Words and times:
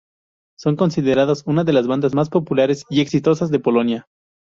Son 0.57 0.77
considerados 0.77 1.43
una 1.45 1.63
de 1.63 1.73
las 1.73 1.85
bandas 1.85 2.15
más 2.15 2.27
populares 2.31 2.85
y 2.89 3.01
exitosas 3.01 3.51
de 3.51 3.59
Polonia. 3.59 4.07